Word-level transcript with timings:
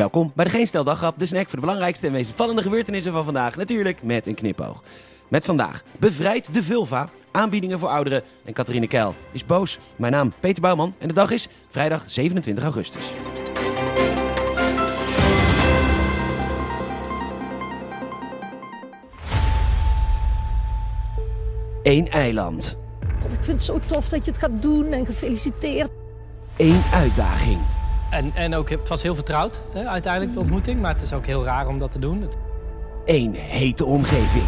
Welkom 0.00 0.32
bij 0.34 0.44
de 0.44 0.50
Geen 0.50 0.66
Stel 0.66 0.84
Daggrap, 0.84 1.18
de 1.18 1.26
snack 1.26 1.44
voor 1.44 1.54
de 1.54 1.60
belangrijkste 1.60 2.06
en 2.06 2.12
meest 2.12 2.30
opvallende 2.30 2.62
gebeurtenissen 2.62 3.12
van 3.12 3.24
vandaag. 3.24 3.56
Natuurlijk 3.56 4.02
met 4.02 4.26
een 4.26 4.34
knipoog. 4.34 4.82
Met 5.28 5.44
vandaag 5.44 5.82
bevrijd 5.98 6.54
de 6.54 6.62
vulva, 6.62 7.08
aanbiedingen 7.30 7.78
voor 7.78 7.88
ouderen 7.88 8.22
en 8.44 8.52
Catharine 8.52 8.86
Keil 8.86 9.14
is 9.32 9.46
boos. 9.46 9.78
Mijn 9.96 10.12
naam 10.12 10.32
Peter 10.40 10.62
Bouwman 10.62 10.94
en 10.98 11.08
de 11.08 11.14
dag 11.14 11.30
is 11.30 11.48
vrijdag 11.70 12.04
27 12.06 12.64
augustus. 12.64 13.04
Eén 21.82 22.08
eiland. 22.08 22.76
Ik 23.24 23.44
vind 23.44 23.46
het 23.46 23.62
zo 23.62 23.80
tof 23.86 24.08
dat 24.08 24.24
je 24.24 24.30
het 24.30 24.40
gaat 24.40 24.62
doen 24.62 24.92
en 24.92 25.06
gefeliciteerd. 25.06 25.90
Eén 26.56 26.82
uitdaging. 26.92 27.79
En, 28.10 28.32
en 28.34 28.54
ook, 28.54 28.70
het 28.70 28.88
was 28.88 29.02
heel 29.02 29.14
vertrouwd, 29.14 29.60
hè, 29.72 29.86
uiteindelijk 29.86 30.32
de 30.32 30.40
ontmoeting. 30.40 30.80
Maar 30.80 30.92
het 30.92 31.02
is 31.02 31.12
ook 31.12 31.26
heel 31.26 31.44
raar 31.44 31.66
om 31.66 31.78
dat 31.78 31.92
te 31.92 31.98
doen. 31.98 32.28
Eén 33.04 33.34
hete 33.34 33.84
omgeving. 33.84 34.44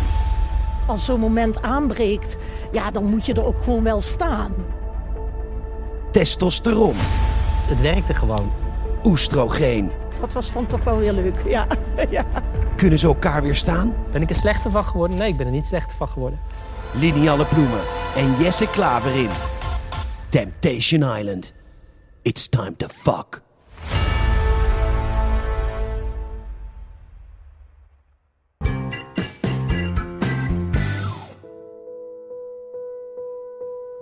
Als 0.86 1.04
zo'n 1.04 1.20
moment 1.20 1.62
aanbreekt, 1.62 2.36
ja, 2.72 2.90
dan 2.90 3.04
moet 3.04 3.26
je 3.26 3.34
er 3.34 3.44
ook 3.44 3.62
gewoon 3.62 3.82
wel 3.82 4.00
staan. 4.00 4.52
Testosteron. 6.10 6.94
Het 7.68 7.80
werkte 7.80 8.14
gewoon. 8.14 8.52
Oestrogeen. 9.04 9.90
Dat 10.20 10.32
was 10.32 10.52
dan 10.52 10.66
toch 10.66 10.84
wel 10.84 10.98
weer 10.98 11.12
leuk, 11.12 11.42
ja. 11.46 11.66
ja. 12.10 12.24
Kunnen 12.76 12.98
ze 12.98 13.06
elkaar 13.06 13.42
weerstaan? 13.42 13.94
Ben 14.10 14.22
ik 14.22 14.30
er 14.30 14.36
slechter 14.36 14.70
van 14.70 14.84
geworden? 14.84 15.16
Nee, 15.16 15.28
ik 15.28 15.36
ben 15.36 15.46
er 15.46 15.52
niet 15.52 15.66
slechter 15.66 15.96
van 15.96 16.08
geworden. 16.08 16.40
Linialle 16.94 17.44
Ploemen 17.44 17.80
en 18.14 18.36
Jesse 18.36 18.66
Klaver 18.66 19.16
in 19.16 19.28
Temptation 20.28 21.16
Island. 21.18 21.52
It's 22.22 22.48
time 22.48 22.76
to 22.76 22.86
fuck. 22.88 23.42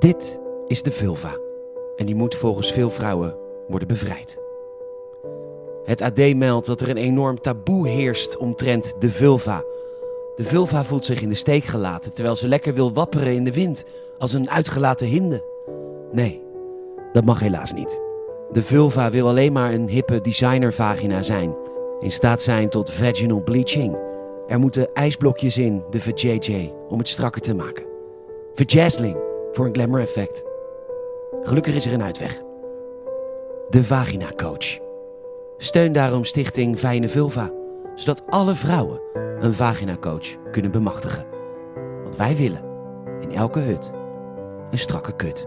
Dit 0.00 0.40
is 0.66 0.82
de 0.82 0.90
vulva. 0.90 1.36
En 1.96 2.06
die 2.06 2.14
moet 2.14 2.34
volgens 2.34 2.72
veel 2.72 2.90
vrouwen 2.90 3.36
worden 3.68 3.88
bevrijd. 3.88 4.38
Het 5.84 6.00
AD 6.00 6.34
meldt 6.34 6.66
dat 6.66 6.80
er 6.80 6.88
een 6.88 6.96
enorm 6.96 7.40
taboe 7.40 7.88
heerst 7.88 8.36
omtrent 8.36 8.94
de 8.98 9.08
vulva. 9.08 9.64
De 10.36 10.44
vulva 10.44 10.84
voelt 10.84 11.04
zich 11.04 11.20
in 11.20 11.28
de 11.28 11.34
steek 11.34 11.64
gelaten 11.64 12.12
terwijl 12.12 12.36
ze 12.36 12.48
lekker 12.48 12.74
wil 12.74 12.92
wapperen 12.92 13.34
in 13.34 13.44
de 13.44 13.52
wind 13.52 13.84
als 14.18 14.32
een 14.32 14.50
uitgelaten 14.50 15.06
hinde. 15.06 15.44
Nee, 16.12 16.42
dat 17.12 17.24
mag 17.24 17.40
helaas 17.40 17.72
niet. 17.72 18.00
De 18.52 18.62
vulva 18.62 19.10
wil 19.10 19.28
alleen 19.28 19.52
maar 19.52 19.72
een 19.72 19.88
hippe 19.88 20.20
designervagina 20.20 21.22
zijn. 21.22 21.54
In 22.00 22.10
staat 22.10 22.42
zijn 22.42 22.68
tot 22.68 22.90
vaginal 22.90 23.42
bleaching. 23.42 23.98
Er 24.48 24.58
moeten 24.58 24.94
ijsblokjes 24.94 25.58
in, 25.58 25.82
de 25.90 26.00
VJJ, 26.00 26.72
om 26.88 26.98
het 26.98 27.08
strakker 27.08 27.40
te 27.40 27.54
maken. 27.54 27.84
Vajazzling, 28.54 29.29
voor 29.52 29.66
een 29.66 29.74
glamour 29.74 30.00
effect. 30.00 30.42
Gelukkig 31.42 31.74
is 31.74 31.86
er 31.86 31.92
een 31.92 32.02
uitweg. 32.02 32.40
De 33.68 33.84
Vagina 33.84 34.32
Coach. 34.36 34.78
Steun 35.56 35.92
daarom 35.92 36.24
stichting 36.24 36.78
Fijne 36.78 37.08
Vulva, 37.08 37.52
zodat 37.94 38.22
alle 38.28 38.54
vrouwen 38.54 39.00
een 39.40 39.54
vagina-coach 39.54 40.50
kunnen 40.50 40.70
bemachtigen. 40.70 41.26
Want 42.02 42.16
wij 42.16 42.36
willen 42.36 42.64
in 43.20 43.32
elke 43.32 43.58
hut 43.58 43.90
een 44.70 44.78
strakke 44.78 45.16
kut. 45.16 45.46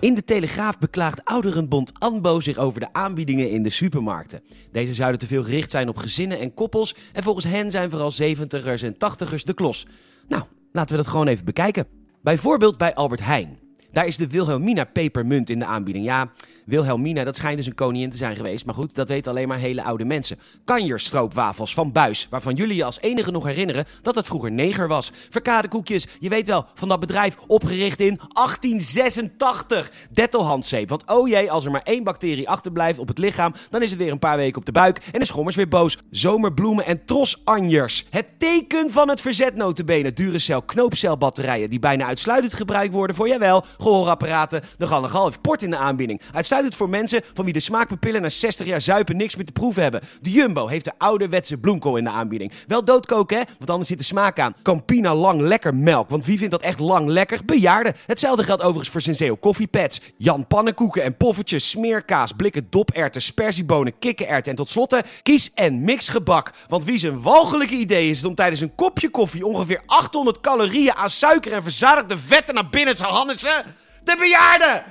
In 0.00 0.14
de 0.14 0.24
Telegraaf 0.24 0.78
beklaagt 0.78 1.24
ouderenbond 1.24 1.92
ANBO 1.98 2.40
zich 2.40 2.58
over 2.58 2.80
de 2.80 2.92
aanbiedingen 2.92 3.50
in 3.50 3.62
de 3.62 3.70
supermarkten. 3.70 4.42
Deze 4.72 4.94
zouden 4.94 5.18
te 5.18 5.26
veel 5.26 5.42
gericht 5.42 5.70
zijn 5.70 5.88
op 5.88 5.96
gezinnen 5.96 6.38
en 6.38 6.54
koppels 6.54 6.94
en 7.12 7.22
volgens 7.22 7.44
hen 7.44 7.70
zijn 7.70 7.90
vooral 7.90 8.12
70ers 8.12 8.82
en 8.82 8.94
80ers 8.94 9.42
de 9.44 9.54
klos. 9.54 9.86
Nou, 10.28 10.42
laten 10.72 10.96
we 10.96 11.02
dat 11.02 11.10
gewoon 11.10 11.26
even 11.26 11.44
bekijken. 11.44 11.86
Bijvoorbeeld 12.22 12.78
bij 12.78 12.94
Albert 12.94 13.24
Heijn. 13.24 13.58
Daar 13.92 14.06
is 14.06 14.16
de 14.16 14.26
Wilhelmina 14.26 14.84
pepermunt 14.84 15.50
in 15.50 15.58
de 15.58 15.64
aanbieding. 15.64 16.04
Ja, 16.04 16.30
Wilhelmina, 16.64 17.24
dat 17.24 17.36
schijnt 17.36 17.56
dus 17.56 17.66
een 17.66 17.74
koningin 17.74 18.10
te 18.10 18.16
zijn 18.16 18.36
geweest. 18.36 18.64
Maar 18.64 18.74
goed, 18.74 18.94
dat 18.94 19.08
weten 19.08 19.30
alleen 19.30 19.48
maar 19.48 19.58
hele 19.58 19.82
oude 19.82 20.04
mensen. 20.04 20.38
Kanjer 20.64 21.00
stroopwafels 21.00 21.74
van 21.74 21.92
Buis, 21.92 22.26
waarvan 22.30 22.54
jullie 22.54 22.76
je 22.76 22.84
als 22.84 23.00
enige 23.00 23.30
nog 23.30 23.44
herinneren 23.44 23.86
dat 24.02 24.14
het 24.14 24.26
vroeger 24.26 24.52
neger 24.52 24.88
was. 24.88 25.12
Verkade 25.30 25.68
koekjes, 25.68 26.06
je 26.20 26.28
weet 26.28 26.46
wel, 26.46 26.66
van 26.74 26.88
dat 26.88 27.00
bedrijf 27.00 27.36
opgericht 27.46 28.00
in 28.00 28.20
1886. 28.32 29.90
Dettelhandzeep, 30.10 30.88
want 30.88 31.04
oh 31.06 31.28
jee, 31.28 31.50
als 31.50 31.64
er 31.64 31.70
maar 31.70 31.82
één 31.82 32.04
bacterie 32.04 32.48
achterblijft 32.48 32.98
op 32.98 33.08
het 33.08 33.18
lichaam, 33.18 33.54
dan 33.70 33.82
is 33.82 33.90
het 33.90 33.98
weer 33.98 34.12
een 34.12 34.18
paar 34.18 34.36
weken 34.36 34.58
op 34.58 34.66
de 34.66 34.72
buik 34.72 35.08
en 35.12 35.20
de 35.20 35.26
schommers 35.26 35.56
weer 35.56 35.68
boos. 35.68 35.98
Zomerbloemen 36.10 36.86
en 36.86 37.04
trosanjers. 37.04 38.06
Het 38.10 38.26
teken 38.38 38.90
van 38.90 39.08
het 39.08 39.20
verzet 39.20 39.54
notabene. 39.54 40.12
Duracell 40.12 40.62
knoopcelbatterijen 40.66 41.70
die 41.70 41.78
bijna 41.78 42.06
uitsluitend 42.06 42.54
gebruikt 42.54 42.94
worden 42.94 43.16
voor, 43.16 43.28
jawel, 43.28 43.64
gehoorapparaten. 43.78 44.62
De 44.76 44.86
Gallegal 44.86 45.24
heeft 45.24 45.40
port 45.40 45.62
in 45.62 45.70
de 45.70 45.76
aanbieding. 45.76 46.20
Uitsluitend 46.32 46.76
voor 46.76 46.88
mensen 46.88 47.22
van 47.34 47.44
wie 47.44 47.52
de 47.52 47.60
smaakpapillen 47.60 48.22
na 48.22 48.28
60 48.28 48.66
jaar 48.66 48.80
zuipen 48.80 49.16
niks 49.16 49.36
meer 49.36 49.44
te 49.44 49.52
proeven 49.52 49.82
hebben. 49.82 50.00
De 50.20 50.30
Jumbo 50.30 50.66
heeft 50.66 50.84
de 50.84 50.92
ouderwetse 50.98 51.56
bloemkool 51.56 51.96
in 51.96 52.04
de 52.04 52.10
aanbieding. 52.10 52.52
Wel 52.66 52.84
doodkoken, 52.84 53.38
hè? 53.38 53.42
Want 53.58 53.70
anders 53.70 53.88
zit 53.88 53.98
de 53.98 54.04
smaak 54.04 54.38
aan. 54.38 54.54
Campina 54.62 55.14
lang 55.14 55.40
lekker 55.40 55.74
melk. 55.74 56.10
Want 56.10 56.24
wie 56.24 56.38
vindt 56.38 56.52
dat 56.52 56.62
echt 56.62 56.80
lang 56.80 57.08
lekker? 57.08 57.40
Bejaarden. 57.44 57.94
Hetzelfde 58.06 58.44
geldt 58.44 58.62
overigens 58.62 58.88
voor 58.90 59.00
Senseo 59.00 59.36
koffiepads. 59.36 60.00
Jan 60.16 60.46
pannenkoeken 60.46 61.02
en 61.02 61.16
poffertjes, 61.16 61.70
smeerkaas, 61.70 62.32
blikken 62.32 62.66
doperwten, 62.70 63.22
sperziebonen, 63.22 63.98
kikkererwten 63.98 64.50
en 64.50 64.56
tot 64.56 64.68
slotte 64.68 65.04
kies- 65.22 65.50
en 65.54 65.84
mixgebak. 65.84 66.52
Want 66.68 66.84
wie 66.84 66.98
zijn 66.98 67.22
walgelijke 67.22 67.74
idee 67.74 68.10
is 68.10 68.24
om 68.24 68.34
tijdens 68.34 68.60
een 68.60 68.74
kopje 68.74 69.08
koffie 69.08 69.46
ongeveer 69.46 69.82
800 69.86 70.40
calorieën 70.40 70.94
aan 70.94 71.10
suiker 71.10 71.52
en 71.52 71.62
verzadigde 71.62 72.18
vetten 72.18 72.54
naar 72.54 72.68
binnen 72.68 72.96
te 72.96 73.04
hannetsen? 73.04 73.67
De 74.08 74.16
bejaarden! 74.18 74.84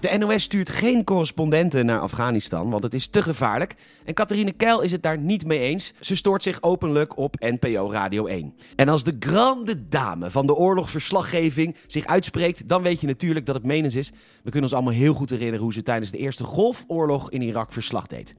De 0.00 0.18
NOS 0.18 0.42
stuurt 0.42 0.70
geen 0.70 1.04
correspondenten 1.04 1.86
naar 1.86 2.00
Afghanistan, 2.00 2.70
want 2.70 2.82
het 2.82 2.94
is 2.94 3.06
te 3.06 3.22
gevaarlijk. 3.22 3.74
En 4.04 4.14
Catharine 4.14 4.52
Keil 4.52 4.80
is 4.80 4.92
het 4.92 5.02
daar 5.02 5.18
niet 5.18 5.46
mee 5.46 5.58
eens. 5.58 5.92
Ze 6.00 6.16
stoort 6.16 6.42
zich 6.42 6.62
openlijk 6.62 7.16
op 7.16 7.36
NPO 7.38 7.90
Radio 7.90 8.26
1. 8.26 8.54
En 8.76 8.88
als 8.88 9.04
de 9.04 9.16
grande 9.20 9.88
dame 9.88 10.30
van 10.30 10.46
de 10.46 10.54
oorlogverslaggeving 10.54 11.76
zich 11.86 12.06
uitspreekt, 12.06 12.68
dan 12.68 12.82
weet 12.82 13.00
je 13.00 13.06
natuurlijk 13.06 13.46
dat 13.46 13.54
het 13.54 13.64
menens 13.64 13.94
is. 13.94 14.10
We 14.42 14.50
kunnen 14.50 14.62
ons 14.62 14.72
allemaal 14.72 14.92
heel 14.92 15.14
goed 15.14 15.30
herinneren 15.30 15.62
hoe 15.62 15.72
ze 15.72 15.82
tijdens 15.82 16.10
de 16.10 16.18
Eerste 16.18 16.44
Golfoorlog 16.44 17.30
in 17.30 17.42
Irak 17.42 17.72
verslag 17.72 18.06
deed. 18.06 18.34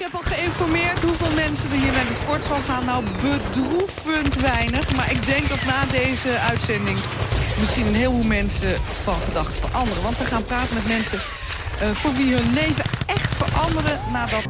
Ik 0.00 0.06
heb 0.06 0.20
al 0.22 0.32
geïnformeerd 0.34 1.00
hoeveel 1.00 1.34
mensen 1.34 1.70
er 1.70 1.80
hier 1.84 1.92
naar 1.92 2.08
de 2.12 2.18
sportschool 2.22 2.60
gaan. 2.60 2.84
Nou, 2.84 3.04
bedroevend 3.04 4.34
weinig. 4.34 4.96
Maar 4.96 5.10
ik 5.12 5.26
denk 5.26 5.48
dat 5.48 5.62
na 5.64 5.86
deze 5.86 6.38
uitzending 6.38 6.98
misschien 7.60 7.86
een 7.86 7.94
heleboel 7.94 8.22
mensen 8.22 8.74
van 8.76 9.14
gedachten 9.14 9.60
veranderen. 9.60 10.02
Want 10.02 10.18
we 10.18 10.24
gaan 10.24 10.44
praten 10.44 10.74
met 10.74 10.86
mensen 10.86 11.18
eh, 11.18 11.90
voor 11.90 12.12
wie 12.12 12.34
hun 12.34 12.52
leven 12.52 12.84
echt 13.06 13.34
veranderen 13.34 14.00
nadat... 14.12 14.46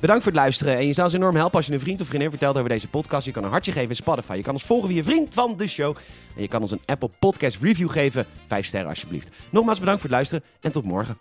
Bedankt 0.00 0.22
voor 0.22 0.32
het 0.32 0.40
luisteren 0.40 0.76
en 0.76 0.86
je 0.86 0.92
zou 0.92 1.06
ons 1.06 1.16
enorm 1.16 1.36
helpen 1.36 1.56
als 1.56 1.66
je 1.66 1.72
een 1.72 1.80
vriend 1.80 2.00
of 2.00 2.06
vriendin 2.06 2.30
vertelt 2.30 2.56
over 2.56 2.68
deze 2.68 2.88
podcast. 2.88 3.24
Je 3.24 3.32
kan 3.32 3.44
een 3.44 3.50
hartje 3.50 3.72
geven 3.72 3.88
in 3.88 3.96
Spotify. 3.96 4.34
Je 4.34 4.42
kan 4.42 4.52
ons 4.52 4.64
volgen 4.64 4.88
via 4.88 5.02
vriend 5.02 5.28
van 5.32 5.56
de 5.56 5.66
show. 5.66 5.96
En 6.36 6.42
je 6.42 6.48
kan 6.48 6.60
ons 6.60 6.70
een 6.70 6.82
Apple 6.86 7.10
Podcast 7.18 7.58
review 7.60 7.90
geven. 7.90 8.26
Vijf 8.46 8.66
sterren 8.66 8.88
alsjeblieft. 8.88 9.28
Nogmaals 9.50 9.78
bedankt 9.78 10.00
voor 10.00 10.10
het 10.10 10.18
luisteren 10.18 10.44
en 10.60 10.72
tot 10.72 10.84
morgen. 10.84 11.18